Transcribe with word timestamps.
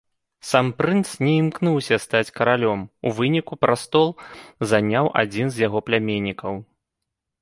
Сам 0.51 0.67
прынц 0.79 1.09
не 1.25 1.33
імкнуўся 1.41 1.99
стаць 2.05 2.33
каралём, 2.39 2.79
у 3.09 3.11
выніку 3.19 3.53
прастол 3.67 4.07
заняў 4.73 5.05
адзін 5.25 5.47
з 5.59 5.67
яго 5.69 5.79
пляменнікаў. 5.91 6.53